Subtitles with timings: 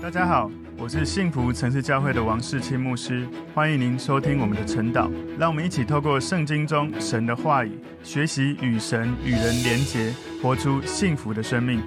[0.00, 0.48] 大家好，
[0.78, 5.10] 我是幸福城市教会的王世清牧师，欢迎您收听我们的晨祷。
[5.36, 7.72] 让我们一起透过圣经中神的话语，
[8.04, 11.82] 学习与神与人连结，活出幸福的生命。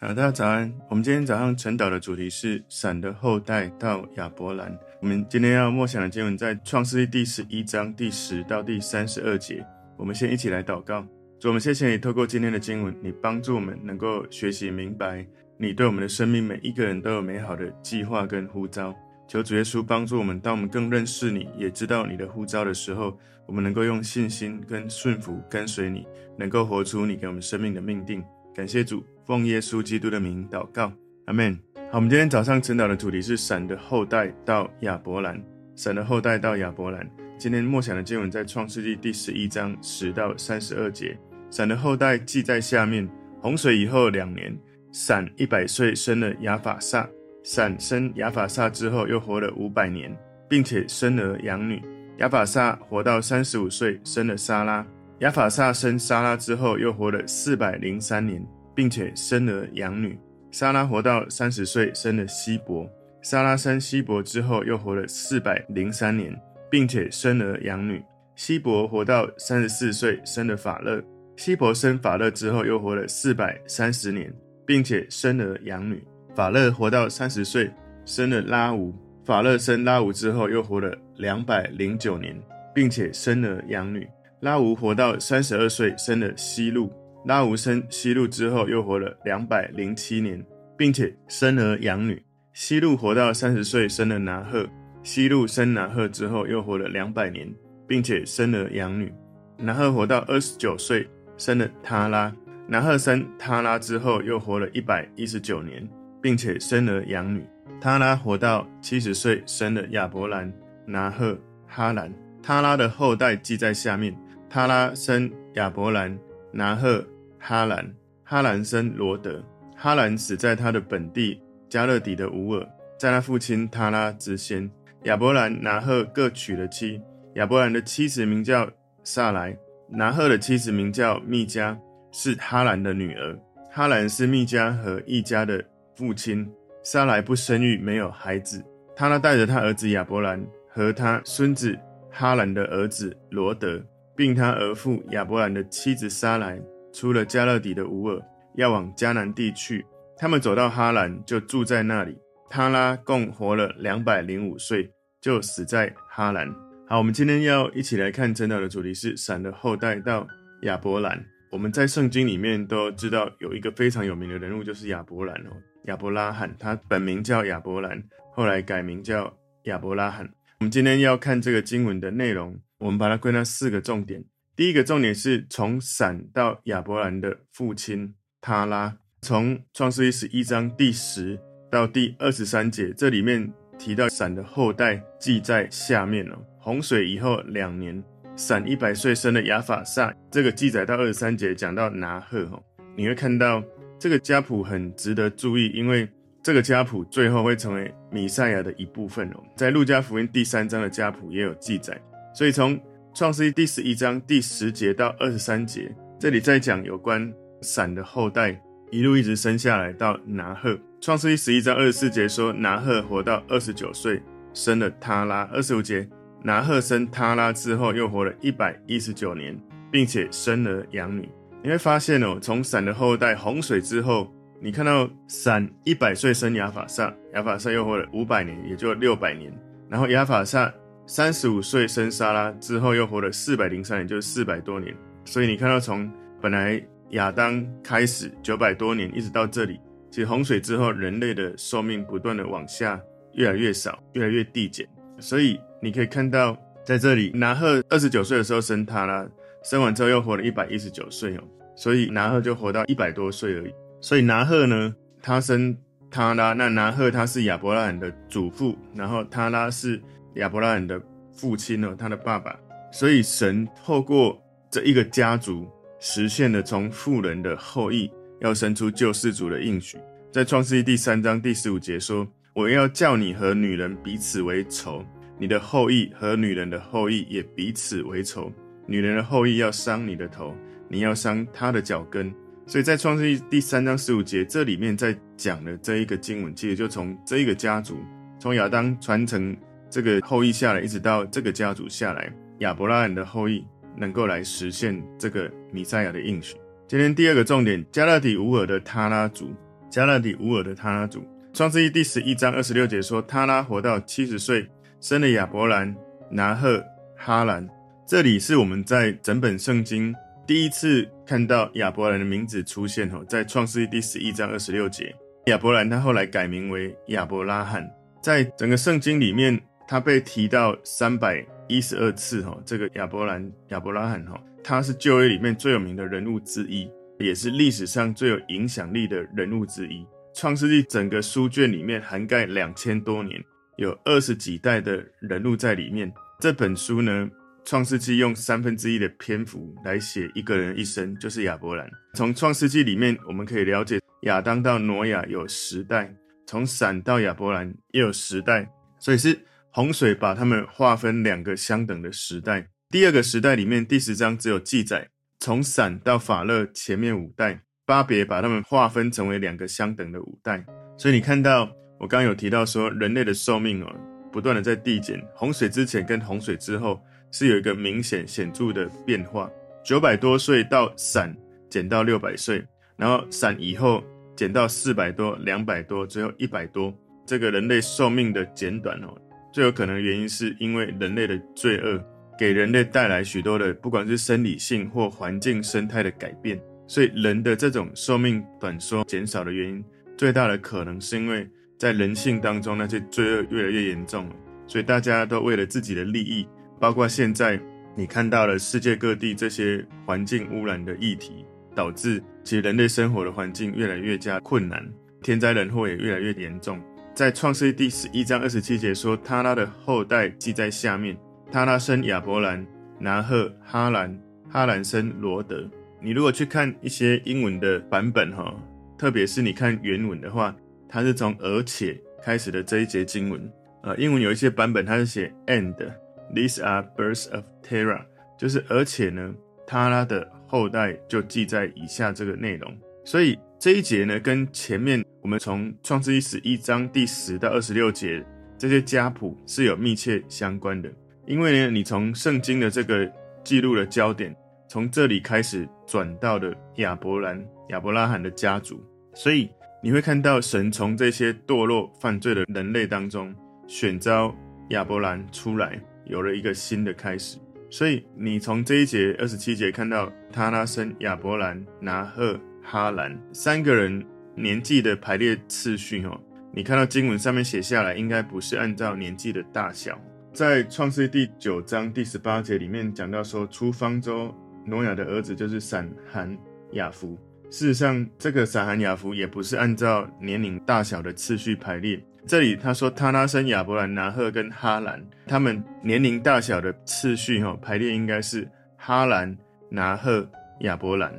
[0.00, 0.72] 好，大家早安。
[0.88, 4.74] 我们今天早上晨祷的主题是闪的后代到亚伯兰。
[5.02, 9.62] 我们今天要默想的经文在创世记第十一章第十到第三十二节。
[9.98, 11.06] 我们先一起来祷告。
[11.38, 15.26] 主，我们谢谢你透过今天的经文，你帮助我们能够学习明白。
[15.62, 18.92] 你对我们的生命，每一个人都有美好的计划跟呼召。
[19.28, 26.04] 求主耶稣帮助我们，当我们更认识你，也知道你的呼召的时候，我们能够用信心跟顺服跟随你，
[26.36, 28.20] 能够活出你给我们生命的命定。
[28.52, 30.92] 感谢主，奉耶稣基督的名祷告，
[31.26, 31.56] 阿门。
[31.92, 35.40] 好，我们今天早上晨祷的主题是闪的后代到亚伯兰，
[35.76, 37.08] 闪的后代到亚伯兰。
[37.38, 41.16] 今天默想的经文在创世纪第十一章十到三十二节。
[41.52, 43.08] 闪的后代记在下面：
[43.40, 44.52] 洪水以后两年。
[44.92, 47.08] 闪一百岁生了亚法萨，
[47.42, 50.14] 闪生亚法萨之后又活了五百年，
[50.48, 51.82] 并且生儿养女。
[52.18, 54.86] 亚法萨活到三十五岁，生了撒拉。
[55.20, 60.18] 亚法萨生撒拉之后又活了四百零三年，并且生儿养女。
[60.50, 62.86] 撒拉活到三十岁，生了希伯。
[63.22, 66.38] 撒拉生希伯之后又活了四百零三年，
[66.70, 68.04] 并且生儿养女。
[68.36, 71.02] 希伯活到三十四岁，生了法勒。
[71.36, 74.30] 希伯生法勒之后又活了四百三十年。
[74.66, 76.02] 并且生儿养女，
[76.34, 77.70] 法勒活到三十岁，
[78.04, 78.94] 生了拉吾。
[79.24, 82.36] 法勒生拉吾之后，又活了两百零九年，
[82.74, 84.08] 并且生儿养女。
[84.40, 86.92] 拉吾活到三十二岁，生了西路。
[87.24, 90.44] 拉吾生西路之后，又活了两百零七年，
[90.76, 92.20] 并且生儿养女。
[92.52, 94.68] 西路活到三十岁，生了拿赫。
[95.04, 97.48] 西路生拿赫之后，又活了两百年，
[97.86, 99.12] 并且生儿养女。
[99.56, 102.34] 拿赫活到二十九岁，生了他拉。
[102.68, 105.86] 拿鹤生他拉之后，又活了一百一十九年，
[106.20, 107.44] 并且生儿养女。
[107.80, 110.50] 他拉活到七十岁，生了亚伯兰、
[110.86, 112.12] 拿鹤、哈兰。
[112.42, 114.16] 他拉的后代记在下面：
[114.48, 116.16] 他拉生亚伯兰、
[116.52, 117.04] 拿鹤、
[117.38, 117.92] 哈兰。
[118.24, 119.44] 哈兰生罗德。
[119.76, 122.66] 哈兰死在他的本地加勒底的乌尔，
[122.98, 124.70] 在他父亲他拉之先。
[125.02, 127.02] 亚伯兰、拿鹤各娶了妻。
[127.34, 128.70] 亚伯兰的妻子名叫
[129.02, 129.56] 撒莱，
[129.88, 131.76] 拿鹤的妻子名叫密迦。
[132.12, 133.36] 是哈兰的女儿，
[133.70, 135.64] 哈兰是密迦和易家的
[135.96, 136.48] 父亲。
[136.84, 138.62] 撒莱不生育，没有孩子。
[138.94, 141.78] 他拉带着他儿子亚伯兰和他孙子
[142.10, 143.80] 哈兰的儿子罗德，
[144.16, 146.60] 并他儿父亚伯兰的妻子撒莱，
[146.92, 148.20] 出了加勒底的乌尔，
[148.56, 149.86] 要往迦南地去。
[150.16, 152.18] 他们走到哈兰，就住在那里。
[152.50, 156.52] 他拉共活了两百零五岁，就死在哈兰。
[156.88, 160.26] 好，我们今天要一起来看晨祷的主题是闪的后代到
[160.62, 161.24] 亚伯兰。
[161.52, 165.50] 我们在圣经里面都知道有一个非常有名的人物，就是亚伯兰哦，
[165.84, 168.02] 亚伯拉罕，他本名叫亚伯兰，
[168.34, 170.26] 后来改名叫亚伯拉罕。
[170.60, 174.24] 我们今天要看这个经文的内容，我们把它归纳四个重点。
[174.56, 181.38] 第一个重点是从闪到亚伯兰的父亲他拉，从创世记十一章第十
[181.70, 188.02] 到第二十三节，这里面提到闪的后代记在下面哦，洪水以后两年。
[188.34, 192.62] 闪一百岁生的亚法萨，这个记载到二十三节讲到拿鹤哈，
[192.96, 193.62] 你会看到
[193.98, 196.08] 这个家谱很值得注意，因为
[196.42, 199.42] 这个家谱最后会成为弥赛亚的一部分哦。
[199.54, 202.00] 在路加福音第三章的家谱也有记载，
[202.34, 202.80] 所以从
[203.14, 208.58] 创世记第十一章第十节到二十三节，这里在讲有关闪的后代
[208.90, 210.78] 一路一直生下来到拿鹤。
[211.00, 214.22] 创世记十一章二十四节说拿鹤活到二十九岁，
[214.54, 215.42] 生了他拉。
[215.52, 216.08] 二十五节。
[216.44, 219.56] 拿鹤生他拉之后，又活了一百一十九年，
[219.92, 221.28] 并且生儿养女。
[221.62, 224.28] 你会发现哦，从闪的后代洪水之后，
[224.60, 229.52] 你看到闪一百岁生亚法萨，亚法萨又活了五百年，也就六百年。
[229.88, 230.72] 然后亚法萨
[231.06, 234.92] 三十五岁生沙拉之后，又活了四百零三年，就是四百多年。
[235.24, 236.10] 所以你看到从
[236.40, 239.78] 本来亚当开始九百多年，一直到这里，
[240.10, 243.00] 其实洪水之后，人类的寿命不断的往下
[243.34, 244.84] 越来越少，越来越递减。
[245.20, 245.60] 所以。
[245.84, 249.28] 你可以看到，在这里，拿鹤二十九岁的时候生他拉，
[249.64, 251.42] 生完之后又活了一百一十九岁哦，
[251.74, 253.74] 所以拿鹤就活到一百多岁而已。
[254.00, 255.76] 所以拿鹤呢，他生
[256.08, 260.00] 他拉，那拿鹤他是亚伯拉罕的祖父，然后他拉是
[260.36, 261.02] 亚伯拉罕的
[261.32, 262.56] 父亲哦，他的爸爸。
[262.92, 264.40] 所以神透过
[264.70, 265.68] 这一个家族，
[265.98, 268.08] 实现了从富人的后裔
[268.40, 269.98] 要生出救世主的应许。
[270.30, 272.24] 在创世记第三章第十五节说
[272.54, 275.04] ：“我要叫你和女人彼此为仇。”
[275.38, 278.52] 你的后裔和女人的后裔也彼此为仇，
[278.86, 280.54] 女人的后裔要伤你的头，
[280.88, 282.32] 你要伤她的脚跟。
[282.64, 287.98] 所以在创世记第三章十五节，这里面在讲的这一个经文，其实就从这一个家族，
[288.38, 289.54] 从亚当传承
[289.90, 293.64] 这个后裔下来，一直到这个家族下来，亚伯拉罕的后裔
[293.96, 296.56] 能够来实现这个弥赛亚的应许。
[296.86, 299.52] 今天第二个重点，加勒底乌尔的他拉族，
[299.90, 304.66] 加勒底乌尔的他拉族，创世记第十一章二十六节说，他拉活到七十岁，
[305.02, 305.92] 生了亚伯兰、
[306.30, 306.80] 拿鹤、
[307.16, 307.68] 哈兰。
[308.06, 310.14] 这里是我们在整本圣经
[310.46, 315.12] 第一次看到亚伯兰的名字出现哦，在创世记第十一章二十六节，
[315.46, 317.90] 亚伯兰他后来改名为亚伯拉罕，
[318.22, 324.40] 在整个圣经里面，他被提到三百一十二次哈，这个亚伯兰亚伯拉罕哈。
[324.62, 326.88] 他是旧约里面最有名的人物之一，
[327.18, 330.06] 也是历史上最有影响力的人物之一。
[330.32, 333.44] 创世纪整个书卷里面涵盖两千多年，
[333.76, 336.12] 有二十几代的人物在里面。
[336.40, 337.30] 这本书呢，
[337.64, 341.88] 创世纪用三分之一的篇幅来写一个人一生，就是亚伯兰。
[342.14, 346.14] 从创世纪里面，我们可以了解亚当到挪亚有十代，
[346.46, 349.38] 从闪到亚伯兰也有十代，所以是
[349.70, 352.68] 洪水把他们划分两个相等的时代。
[352.90, 355.08] 第二个时代里面，第十章只有记载
[355.38, 360.64] 从闪到法勒前面五代，巴别把他们划分成为两个相等的五代。
[360.98, 361.70] 所以你看到
[362.02, 363.94] 我刚刚有提到说，人类的寿命哦，
[364.32, 365.24] 不断的在递减。
[365.36, 367.00] 洪水之前跟洪水之后
[367.30, 369.48] 是有一个明显显著的变化。
[369.84, 371.32] 九百多岁到闪
[371.70, 372.60] 减到六百岁，
[372.96, 374.02] 然后闪以后
[374.34, 376.92] 减到四百多、两百多，最后一百多。
[377.24, 379.16] 这个人类寿命的减短哦，
[379.52, 382.04] 最有可能的原因是因为人类的罪恶。
[382.36, 389.84] 给人类带来许多的，不管是生理性或环境生态的改变，所以人的这种寿命短缩减少的原因，
[390.16, 391.48] 最大的可能是因为
[391.82, 394.36] 在人性当中那些罪恶越来越严重了，
[394.68, 396.46] 所以大家都为了自己的利益，
[396.78, 397.58] 包括现在
[397.96, 401.44] 你看到了世界各地这些环境污染的议题，
[401.74, 404.88] 导致其实人类生活的环境越来越加困难，
[405.24, 406.80] 天灾人祸也越来越严重。
[407.16, 411.18] 在创世第十一章二十七节说，他拉的后代记在下面。
[411.50, 412.64] 他拉生亚伯兰、
[413.00, 414.16] 拿鹤、哈兰，
[414.48, 415.68] 哈兰生罗德。
[416.00, 418.54] 你如果去看一些英文的版本，哈，
[418.96, 420.54] 特别是你看原文的话，
[420.92, 423.50] 它是从而且开始的这一节经文。
[423.82, 428.04] 呃，英文有一些版本它是写 and，these are births of Terah，
[428.38, 429.34] 就是而且呢，
[429.66, 432.70] 他拉的后代就记在以下这个内容。
[433.06, 438.22] 所以这一节呢，跟前面我们从创世记十一章第十到二十六节
[438.58, 440.92] 这些家谱是有密切相关的。
[441.24, 443.10] 因为呢，你从圣经的这个
[443.42, 444.36] 记录的焦点，
[444.68, 448.84] 从这里开始转到了亚伯兰、亚伯拉罕的家族，
[449.14, 449.50] 所以
[449.84, 453.34] 你会看到神从这些堕落犯罪的人类当中
[453.66, 454.32] 选召
[454.68, 457.36] 亚伯兰出来，有了一个新的开始。
[457.68, 464.06] 所以你从这一节二十七节看到他拉生亚伯兰、拿鹤、哈兰三个人
[464.36, 466.20] 年纪的排列次序哦，
[466.54, 470.00] 你看到经文上面写下来，应该不是按照年纪的大小。
[470.32, 474.32] 在创世第九章第十八节里面讲到说，出方舟
[474.64, 476.38] 挪亚的儿子就是闪、含、
[476.70, 477.18] 雅弗。
[477.52, 482.02] 事实上，这个闪、含、雅福也不是按照年龄大小的次序排列。
[482.26, 489.36] 这里他说，他拉生亚伯兰、拿鹤跟哈兰，他们年龄大小的次序哈排列应该是哈兰、
[489.68, 490.26] 拿鹤、
[490.60, 491.12] 亚伯兰。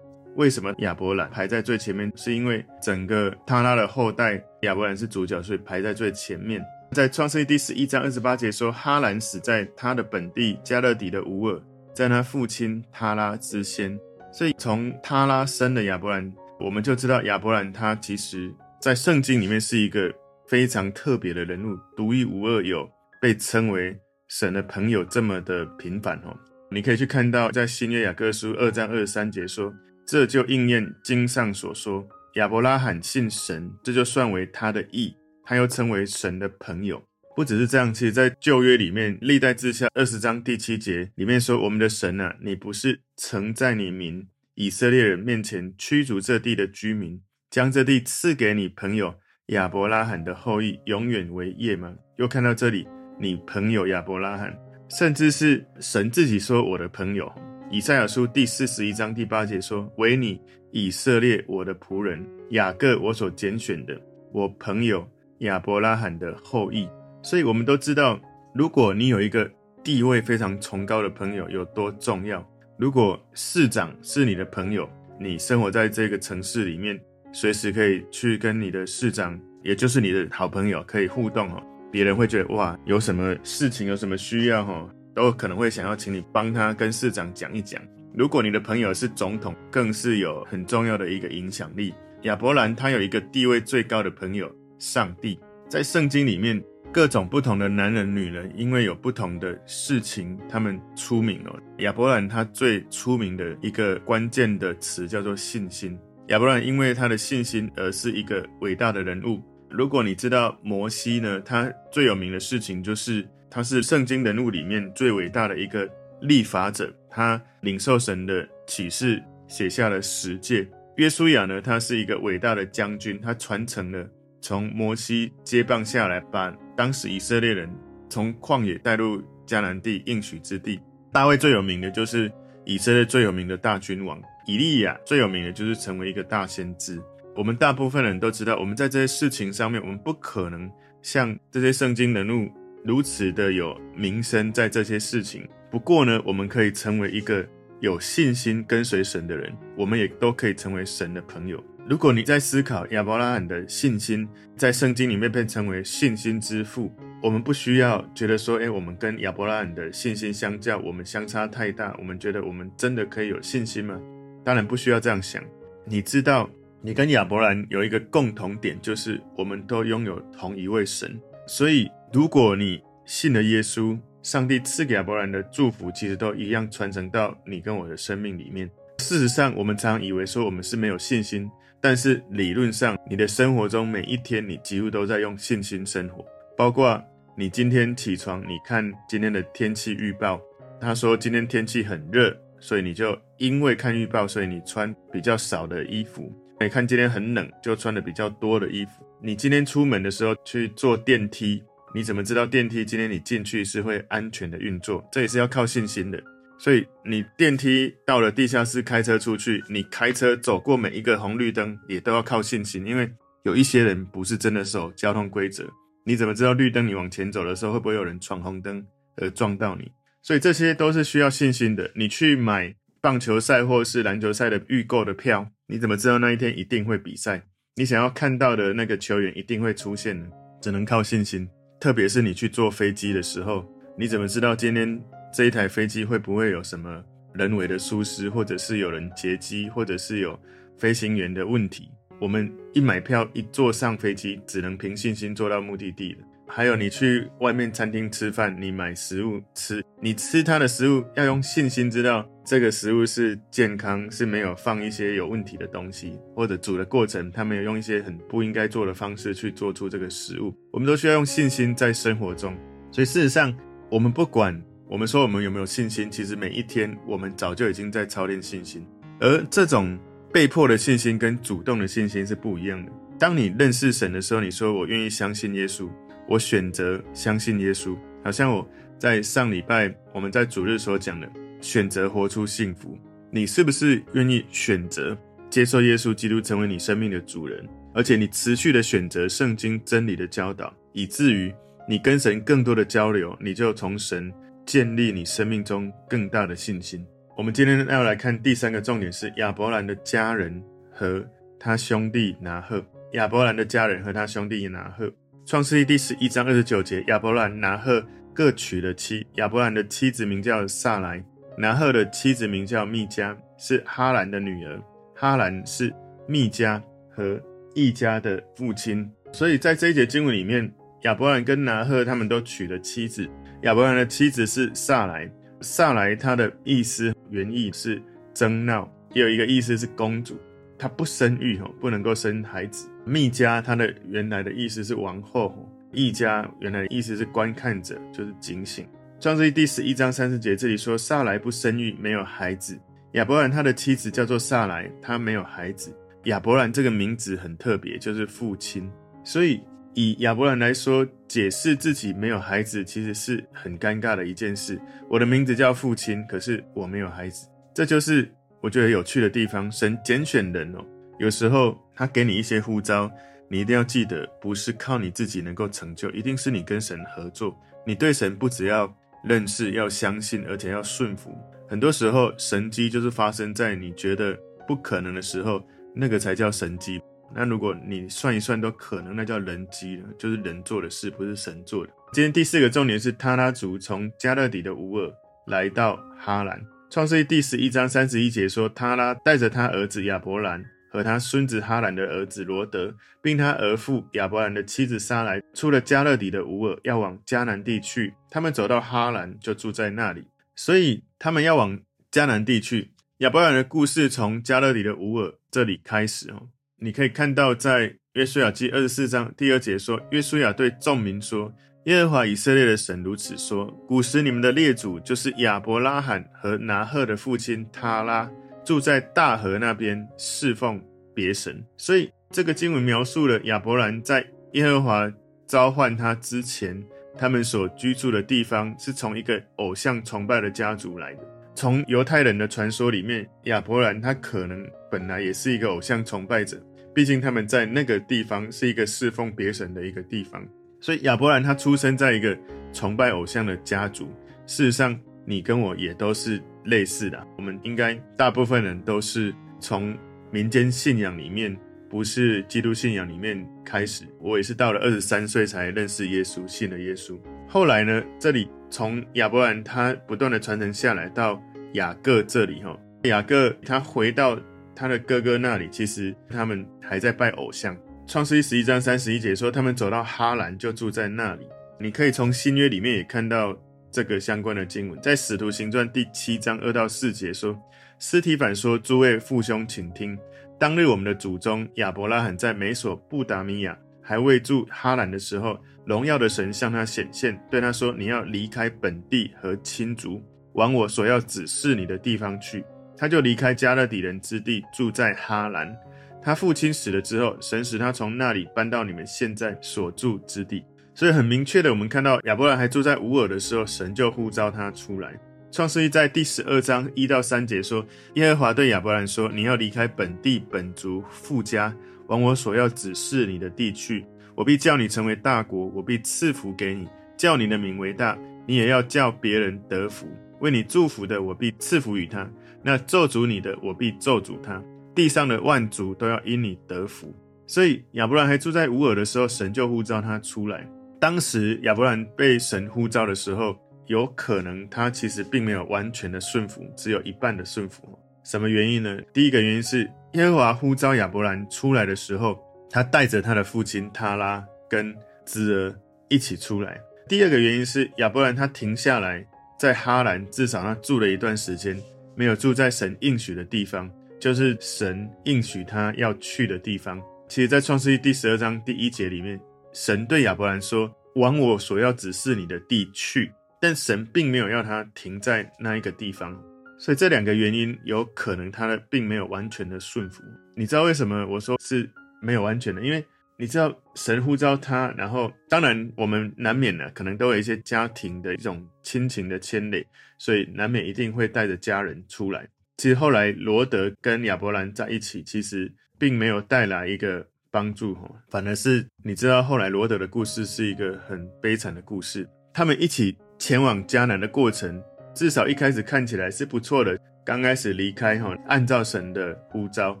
[0.36, 2.10] 为什么亚伯兰排在最前面？
[2.16, 6.64] 是因为整个他拉的后代亚伯兰是主角，所以排在最前面。
[6.92, 11.60] 在创世记第十一章二十八节说，哈兰死在他的本地加勒底的乌尔，
[11.92, 14.00] 在他父亲他拉之先。
[14.36, 20.12] 所以从他拉生的亚伯兰，我们就知道亚伯兰他其实在圣经里面是一个
[20.48, 22.90] 非常特别的人物，独一无二，有
[23.22, 26.36] 被称为神的朋友这么的频繁哦。
[26.68, 29.72] 你可以去看到在新约雅各书二章二十三节说，
[30.04, 35.14] 这就应验经上所说，亚伯拉罕信神，这就算为他的义。
[35.46, 37.00] 他又称为神的朋友，
[37.34, 37.92] 不只是这样。
[37.92, 49.14] 其实，在旧约里面，历代志下二十章第七节里面说：“我们的神啊，你不是曾在你民以色列人面前驱逐这地的居民，将这地赐给你朋友
[49.46, 52.86] 亚伯拉罕的后裔，永远为业吗？”又看到这里，
[53.20, 54.56] 你朋友亚伯拉罕，
[54.88, 57.30] 甚至是神自己说：“我的朋友。”
[57.70, 64.00] 以赛亚书第四十一章第八节说：“唯你以色列，我的仆人雅各，我所拣选的，
[64.32, 65.04] 我朋友。”
[65.38, 66.88] 亚伯拉罕的后裔，
[67.24, 68.20] 所以我们都知道，
[68.54, 69.50] 如果你有一个
[69.82, 72.46] 地位非常崇高的朋友有多重要。
[72.78, 74.86] 如果市长是你的朋友，
[75.18, 77.00] 你生活在这个城市里面，
[77.32, 81.62] 随时可以去跟你的市长，也就是你的好朋友，可以互动哦。
[81.90, 87.80] 别人会觉得哇，有什么事情，有什么需要哈，都可能会想要请你帮他跟市长讲一讲。
[88.12, 91.94] 如果你的朋友是总统，更是有很重要的一个影响力。
[92.24, 95.40] 亚伯兰他有一个地位最高的朋友，上帝。
[95.70, 96.62] 在圣经里面，
[96.94, 101.52] 各种不同的男人、女人，因为有不同的事情，他们出名了。
[101.78, 105.98] 亚伯兰他最出名的一个关键的词叫做信心。
[106.28, 109.42] 亚伯兰因为他的信心而是一个伟大的人物。
[109.68, 120.64] 如果你知道摩西呢，他最有名的事情就是他是圣经人物里面最伟大的一个立法者，他领受神的启示，写下了十诫。
[120.94, 124.08] 约书亚呢，他是一个伟大的将军，他传承了。
[124.44, 127.66] 从摩西接棒下来，把当时以色列人
[128.10, 130.78] 从旷野带入迦南地应许之地。
[131.10, 132.30] 大卫最有名的就是
[132.66, 137.00] 以色列最有名的大君王，以利亚最有名的就是成为一个大先知。
[137.34, 140.70] 我们大部分人都知道，我们在这些事情上面，我们不可能
[141.00, 142.46] 像这些圣经人物
[142.84, 145.48] 如此的有名声在这些事情。
[145.70, 147.42] 不过呢，我们可以成为一个
[147.80, 151.64] 有信心跟随神的人，我们也都可以成为神的朋友。
[151.86, 154.26] 如果你在思考亚伯拉罕的信心，
[154.56, 156.90] 在圣经里面被称为信心之父，
[157.22, 161.94] 我们不需要觉得说，诶，我们跟亚伯拉罕的信心相较，我们相差太大。
[161.98, 164.00] 我们觉得我们真的可以有信心吗？
[164.42, 165.44] 当然不需要这样想。
[165.84, 166.48] 你知道，
[166.80, 171.20] 你跟亚伯兰有一个共同点，就是我们都拥有同一位神。
[171.46, 178.70] 所以，如果你信了耶稣，上帝赐给亚伯兰的祝福，其实都一样传承到你跟我的生命里面。
[179.00, 181.50] 事实上，我们常以为说我们是没有信心。
[181.84, 186.24] 但是理论上，你的生活中每一天，你几乎都在用信心生活。
[186.56, 186.98] 包括
[187.36, 190.40] 你今天起床，你看今天的天气预报，
[190.80, 196.32] 他说今天天气很热，所以你就因为看预报，所以你穿比较少的衣服。
[196.58, 199.06] 你看今天很冷，就穿的比较多的衣服。
[199.20, 201.62] 你今天出门的时候去坐电梯，
[201.94, 205.06] 你怎么知道电梯今天你进去是会安全的运作？
[205.12, 206.18] 这也是要靠信心的。
[206.56, 213.10] 所以你电梯到了地下室，开车出去，你开车走过每一个红绿灯，也都要靠信心，因为
[213.42, 215.68] 有一些人不是真的守交通规则。
[216.04, 218.82] 你怎么知道绿灯你往前走的时候会不会有人闯红灯
[219.16, 219.90] 而撞到你？
[220.22, 221.90] 所以这些都是需要信心的。
[221.94, 227.42] 你去买棒球赛或是篮球赛的预购的票，你怎么知道那一天一定会比赛？
[227.74, 230.26] 你想要看到的那个球员一定会出现呢？
[230.62, 231.46] 只能靠信心。
[231.80, 233.66] 特别是你去坐飞机的时候，
[233.98, 235.02] 你怎么知道今天？
[235.34, 240.38] 这一台飞机会不会有什么人为的疏失，或者是有人劫机，或者是有
[240.78, 241.90] 飞行员的问题？
[242.20, 246.18] 我们一买票一坐上飞机，只能凭信心坐到目的地了。
[246.46, 260.54] 还有，你去外面餐厅吃饭，你买食物吃，你吃它的食物要用信心，知道这个食物是健康，是没有放一些有问题的东西，或者煮的过程他没有用一些很不应该做的方式去做出这个食物。
[260.70, 262.56] 我们都需要用信心在生活中。
[262.92, 263.52] 所以事实上，
[263.90, 264.62] 我们不管。
[264.86, 266.10] 我们说我们有没有信心？
[266.10, 268.86] 其实每一天我们早就已经在操练信心，
[269.18, 269.98] 而这种
[270.30, 272.92] 被迫的信心跟主动的信心是不一样的。
[273.18, 275.88] 当你认识神的时候，你说我愿意相信耶稣，
[276.28, 277.96] 我选择相信耶稣。
[278.22, 278.66] 好像我
[278.98, 281.26] 在上礼拜我们在主日所讲的，
[281.62, 282.98] 选择活出幸福。
[283.30, 285.16] 你是不是愿意选择
[285.48, 287.66] 接受耶稣基督成为你生命的主人？
[287.94, 291.52] 而且你持续的选择圣经真理的教导，以至于
[291.88, 294.30] 你跟神更多的交流，你就从神。
[294.66, 297.06] 建立你生命中更大的信心。
[297.36, 301.24] 我们今天要来看第三个重点是亚伯兰的家人和
[301.58, 302.84] 他兄弟拿鹤。
[303.12, 305.12] 亚伯兰的家人和他兄弟拿鹤。
[305.46, 309.26] 创世记第十一章二十九节，亚伯兰拿鹤各娶了妻。
[309.34, 311.22] 亚伯兰的妻子名叫撒莱，
[311.58, 314.80] 拿鹤的妻子名叫密迦，是哈兰的女儿。
[315.14, 315.92] 哈兰是
[316.26, 316.80] 密迦
[317.10, 317.40] 和
[317.74, 319.08] 易家的父亲。
[319.32, 323.28] 所以在这一节经文里面，亚伯兰跟拿鹤他们都娶了妻子。
[323.64, 325.26] 亚伯兰的妻子是撒莱，
[325.62, 328.00] 撒莱她的意思原意是
[328.34, 330.38] 争闹，也有一个意思是公主，
[330.78, 332.86] 她不生育吼，不能够生孩子。
[333.06, 338.86] 密迦她的原来的意思是王后，易家原来的意思是观看者，就是警醒。
[339.18, 342.78] 创世记第十一章三十节这里说，撒莱不生育，没有孩子。
[343.12, 345.90] 亚伯兰他的妻子叫做撒莱，他没有孩子。
[346.24, 348.86] 亚伯兰这个名字很特别，就是父亲，
[349.24, 349.58] 所以。
[349.94, 354.80] 以亚伯兰来说，解释自己没有孩子，其实是很尴尬的一件事。
[355.08, 358.28] 我的名字叫父亲，可是我没有孩子，这就是
[358.60, 359.70] 我觉得有趣的地方。
[359.70, 360.84] 神拣选人哦，
[361.18, 363.10] 有时候他给你一些呼召，
[363.48, 367.56] 你一定要记得，不是靠你自己能够成就，一定是你跟神合作。
[367.86, 371.30] 你对神不只要认识，要相信，而且要顺服。
[371.68, 374.36] 很多时候，神迹就是发生在你觉得
[374.66, 375.62] 不可能的时候，
[375.94, 377.00] 那个才叫神迹。
[377.36, 381.92] 那如果你算一算都可能，那叫人机了，就是人做的事，不是神做的。
[382.12, 385.12] 今天第四个重点是，他拉族从加勒底的乌尔
[385.46, 386.64] 来到哈兰。
[386.90, 398.14] 创世记第十一章三十一节说，他拉带着他儿子亚伯兰和他孙子哈兰的儿子罗德，并他儿父亚伯兰的妻子撒莱，出了加勒底的乌尔，要往迦南地去。
[398.30, 400.28] 他们走到哈兰，就住在那里。
[400.54, 401.80] 所以他们要往
[402.12, 402.92] 迦南地去。
[403.18, 406.48] 亚伯兰的故事从加勒底的乌尔这里开始哦。
[406.84, 411.50] 你可以看到，在约书亚记二十四章第二节说，约书亚对众民说。
[411.84, 418.30] 耶和华以色列的神如此说：古时你们的列祖就是亚伯拉罕和拿鹤的父亲他拉，
[418.62, 420.78] 住在大河那边侍奉
[421.14, 421.64] 别神。
[421.78, 425.10] 所以这个经文描述了亚伯兰在耶和华
[425.46, 426.84] 召唤他之前，
[427.16, 431.20] 他们所居住的地方是从一个偶像崇拜的家族来的。
[431.54, 436.60] 从犹太人的传说里面，亚伯兰他可能本来也是一个偶像崇拜者，
[436.94, 440.46] 毕竟他们在那个地方是一个侍奉别神的一个地方。
[440.80, 442.36] 所以亚伯兰他出生在一个
[442.72, 444.06] 崇拜偶像的家族。
[444.46, 447.26] 事实上，你跟我也都是类似的。
[447.36, 449.96] 我们应该大部分人都是从
[450.30, 451.56] 民间信仰里面，
[451.88, 454.04] 不是基督信仰里面开始。
[454.20, 457.18] 我也是到了二十三岁才认识耶稣，信了耶稣。
[457.48, 464.38] 后来呢，这里从亚伯兰他不断的传承下来到雅各这里哈，雅各他回到
[464.74, 467.76] 他的哥哥那里，其实他们还在拜偶像。
[468.06, 471.46] 创世记十一章三十一节说，他们走到哈兰，就住在那里。
[471.80, 473.56] 你可以从新约里面也看到
[473.90, 477.58] 这个相关的经文，在使徒行传第七章二到四节说，
[477.98, 480.18] 斯提反说：“诸位父兄，请听，
[480.58, 492.64] 当日我们的祖宗亚伯拉罕在美索不达米亚还未住哈兰的时候，荣耀的神向他显现，对他说：你要离开本地和亲族，往我所要指示你的地方去。
[492.96, 495.76] 他就离开迦勒底人之地，住在哈兰。”
[496.22, 500.64] 他父亲死了之后，神使他从那里搬到你们现在所住之地。
[500.94, 505.12] 所以很明确的，我们看到亚伯兰还住在乌尔的时候，神就呼召他出来。
[505.50, 507.84] 创世记在第十二章一到三节说：
[508.14, 511.74] 耶和华对亚伯兰说：“你要离开本地本族父家，
[512.06, 514.06] 往我所要指示你的地去。
[514.34, 518.18] 我必叫你成为大国，我必赐福给你，叫你的名为大。
[518.46, 520.08] 你也要叫别人得福。
[520.40, 522.26] 为你祝福的，我必赐福与他；
[522.64, 524.62] 那咒诅你的，我必咒诅他。”
[524.94, 527.12] 地上的万族都要因你得福，
[527.48, 530.64] 所以亚伯兰还住在乌尔的时候，神就呼召他出来。
[531.00, 537.82] 当时亚伯兰被神呼召的时候，有可能他其实并没有完全的顺服，只有一半的顺服。
[538.22, 538.96] 什么原因呢？
[539.12, 542.38] 第一个原因是耶和华呼召亚伯兰出来的时候，
[542.70, 544.94] 他带着他的父亲塔拉跟
[545.26, 545.74] 侄儿
[546.08, 546.80] 一起出来。
[547.08, 549.26] 第二个原因是亚伯兰他停下来
[549.58, 551.76] 在哈兰，至少他住了一段时间，
[552.14, 553.90] 没有住在神应许的地方。
[554.20, 557.02] 就是神应许他要去的地方。
[557.28, 559.38] 其实，在创世记第十二章第一节里面，
[559.72, 566.32] 神对亚伯兰说：“往我所要指示你的地去。”但神并没有要他停在那一个地方。
[566.78, 570.22] 所以，这两个原因有可能他的并没有完全的顺服。
[570.56, 571.90] 你知道为什么我说是
[572.22, 572.80] 没有完全的？
[572.80, 573.04] 因为
[573.36, 579.84] 你知道神呼召他，然后当然我们难免呢，可能都有一些家庭的一种亲情的牵累，
[580.18, 582.46] 所以难免一定会带着家人出来。
[582.76, 592.28] 其实后来罗德跟亚伯兰在一起，其实并没有带来一个帮助哈，反而是你知道后来罗德的故事是一个很悲惨的故事。
[592.52, 594.80] 他们一起前往迦南的过程，
[595.12, 596.96] 至少一开始看起来是不错的。
[597.24, 600.00] 刚开始离开哈，按照神的呼召，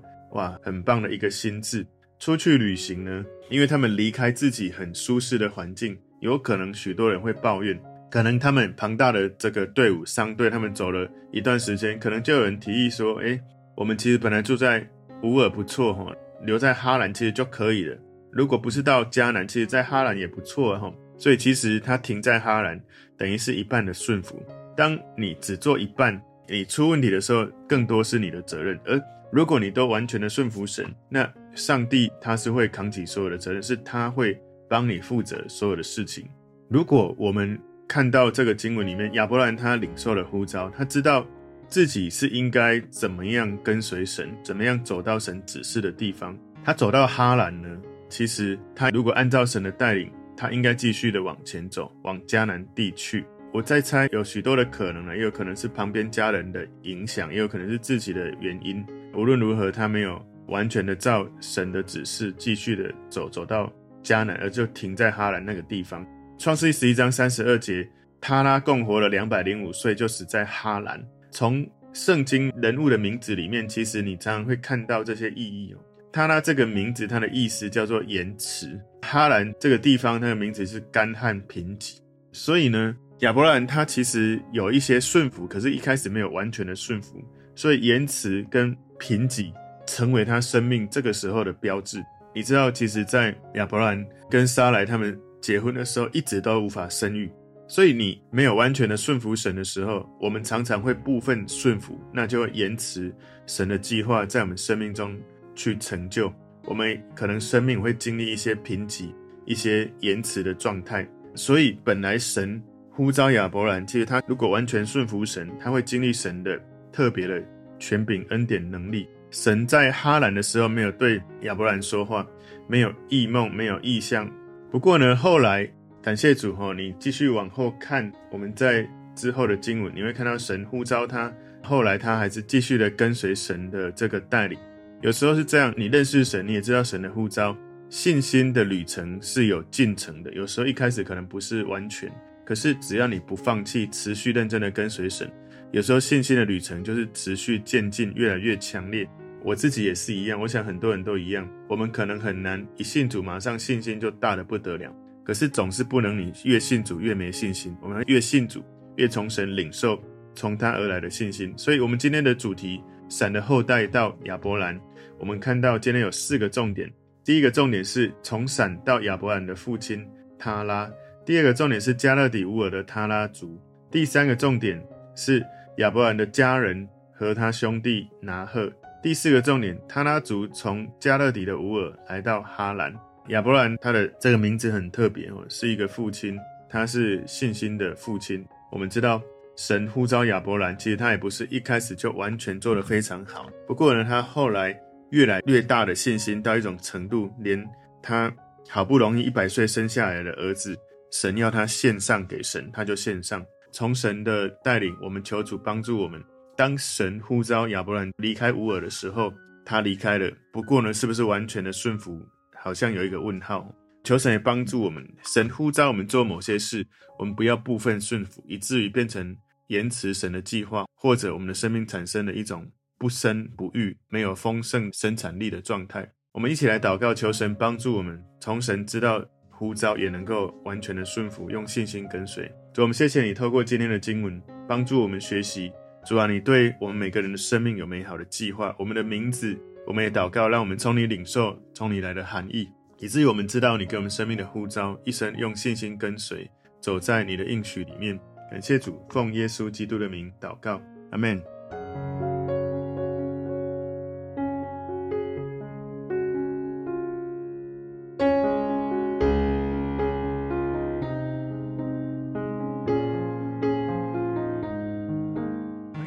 [0.32, 1.84] 哇，很棒的一个心智。
[2.24, 7.78] 出去旅行呢，因为他们离开自己很舒适的环境，有可能许多人会抱怨。
[8.10, 13.38] 可能他们庞大的这个队伍商队，他们走了一段时间，可能就有人提议说：“诶，
[13.76, 14.88] 我们其实本来住在
[15.22, 16.10] 乌尔不错哈，
[16.40, 17.94] 留在哈兰其实就可以了。
[18.32, 20.90] 如果不是到迦南，其实在哈兰也不错哈。
[21.18, 22.80] 所以其实他停在哈兰，
[23.18, 24.42] 等于是一半的顺服。
[24.74, 28.78] 当你只做一半，你出问题的时候，更多是你的责任。
[28.84, 29.00] 而
[29.32, 36.28] 如果你都完全的顺服神，那上帝他是会扛起所有的责任，是他会帮你负责所有的事情。
[36.68, 41.26] 如果我们看到这个经文里面，亚伯兰他领受了呼召，他知道
[41.68, 46.36] 自己是应该怎么样跟随神，怎么样走到神指示的地方。
[46.62, 47.68] 他走到哈兰呢，
[48.08, 53.24] 其实他如果按照神的带领，他应该继续的往前走，往迦南地去。
[53.54, 58.84] 我在猜，有许多的可能呢，也有可能是旁边家人的影响，也有可能是自己的原因。
[59.14, 66.04] 无论如何，他没有完全的照神的指示继续的走，走到迦南，而就停在哈兰那个地方。
[66.36, 67.88] 创世记十一章三十二节，
[68.20, 71.00] 他拉共活了两百零五岁，就死在哈兰。
[71.30, 75.78] 从圣经人物的名字里面，其实你常常会看到这些意义哦。
[76.12, 78.76] 他拉这个名字，它的意思叫做延迟。
[79.02, 81.98] 哈兰这个地方，它的名字是干旱贫瘠。
[82.32, 89.50] 所以呢，亚伯兰他其实有一些顺服，可是一开始没有完全的顺服，所以言辞跟贫瘠
[89.86, 92.04] 成为他生命这个时候的标志。
[92.34, 97.32] 你知道，其实，在亚伯兰跟撒莱他们结婚的时候，一直都无法生育。
[97.66, 103.10] 所以你没有完全的顺服神的时候，我们常常会部分顺服，那就会延迟
[103.46, 105.18] 神的计划在我们生命中
[105.54, 106.30] 去成就。
[106.66, 109.08] 我们可能生命会经历一些贫瘠、
[109.46, 111.08] 一些延迟的状态。
[111.34, 112.62] 所以本来神
[112.96, 116.60] 呼召亚伯兰，其实他如果完全顺服神，他会经历神的
[116.92, 117.42] 特别的
[117.78, 119.08] 权柄、恩典、能力。
[119.30, 122.26] 神在哈兰的时候没有对亚伯兰说话，
[122.68, 124.30] 没有异梦，没有异象。
[124.70, 125.68] 不过呢，后来。
[126.02, 134.58] 感谢主哈，你继续往后看，我们在之后的经文，你会看到神呼召他，后来他还是继续的跟随神的这个带领。
[135.00, 137.56] 有时候是这样，你认识神，你也知道神的呼召，
[137.88, 140.30] 信心的旅程是有进程的。
[140.34, 142.12] 有时候一开始可能不是完全，
[142.44, 145.30] 可是只要你不放弃，持续认真的跟随神，
[145.72, 149.08] 有时候信心的旅程就是持续渐进，越来越强烈。
[149.42, 154.94] 我自己也是一样，我想很多人都一样，我们可能很难一信主，马上信心就大得不得了。
[155.22, 157.74] 可是总是不能，你越信主越没信心。
[157.80, 158.62] 我们越信主，
[158.96, 159.98] 越从神领受
[160.34, 161.52] 从他而来的信心。
[161.56, 164.78] 所以，我们今天的主题“闪的后代到亚伯兰”，
[165.18, 166.92] 我们看到今天有四个重点。
[167.24, 170.06] 第一个重点是从闪到亚伯兰的父亲
[170.38, 170.90] 他拉；
[171.24, 173.48] 第二个重点是加勒底乌尔的他拉族；
[173.90, 174.82] 第三个重点
[175.14, 175.44] 是
[175.78, 178.68] 亚伯兰的家人和他兄弟拿鹤；
[179.02, 182.94] 第四个重点，他拉族从加勒底的乌尔来到哈兰。
[183.28, 188.44] 亚伯兰他的这个名字很特别哦，是一个父亲，他是信心的父亲。
[188.70, 189.22] 我们知道
[189.56, 193.48] 神呼召亚伯兰，其实他也不是一开始就完全做得非常好。
[193.66, 197.66] 不过呢，他后来越来越大的信心到一种程度，连
[198.02, 198.30] 他
[198.68, 200.76] 好不容易一百岁生下来的儿子，
[201.14, 203.40] 神要他献上给神，他就献上。
[203.70, 206.20] 从神的带领，我们求主帮助我们。
[206.56, 209.32] 当神呼召亚伯兰离开乌尔的时候，
[209.64, 210.28] 他离开了。
[210.52, 212.20] 不过呢，是不是完全的顺服？
[212.60, 213.72] 好像有一个问号，
[214.02, 215.08] 求神也帮助我们。
[215.22, 216.84] 神呼召我们做某些事，
[217.16, 219.36] 我们不要部分顺服，以至于变成
[219.68, 226.10] 延迟神的计划，或者我们的生命产生了一种不生不育、没有丰盛生产力的状态。
[226.32, 229.24] 我们一起来祷告，求神帮助我们，从神知道
[229.56, 232.50] 呼召，也能够完全的顺服，用信心跟随。
[232.72, 235.72] 主，我们谢谢你，透过今天的经文，帮助我们学习。
[236.04, 239.58] 主啊，你对我们每个人的生命有美好的计划，我们的名字。
[239.86, 248.18] 我们也祷告，让我们从你领受从你来的含义，以至于我们知道你给我们生命的呼召，一生用信心跟随，走在你的应许里面。
[248.50, 251.53] 感谢主，奉耶稣基督的名祷告，阿门。